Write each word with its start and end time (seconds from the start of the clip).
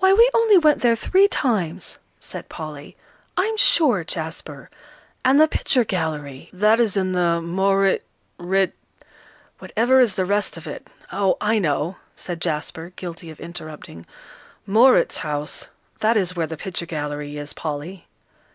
"Why, 0.00 0.12
we 0.12 0.28
only 0.34 0.58
went 0.58 0.82
there 0.82 0.94
three 0.96 1.28
times," 1.28 1.96
said 2.20 2.50
Polly, 2.50 2.94
"I'm 3.38 3.56
sure, 3.56 4.04
Jasper. 4.04 4.68
And 5.24 5.40
the 5.40 5.48
picture 5.48 5.82
gallery" 5.82 6.50
"That 6.62 6.78
is 6.78 6.94
in 6.94 7.12
the 7.12 7.40
Maurit 7.40 8.04
rit, 8.36 8.74
whatever 9.58 9.98
is 9.98 10.16
the 10.16 10.26
rest 10.26 10.58
of 10.58 10.66
it? 10.66 10.86
Oh, 11.10 11.38
I 11.40 11.58
know," 11.58 11.96
said 12.14 12.42
Jasper, 12.42 12.92
guilty 12.96 13.30
of 13.30 13.40
interrupting, 13.40 14.04
"Mauritshuis, 14.68 15.68
that 16.00 16.18
is 16.18 16.36
where 16.36 16.46
the 16.46 16.58
picture 16.58 16.84
gallery 16.84 17.38
is, 17.38 17.54
Polly." 17.54 18.08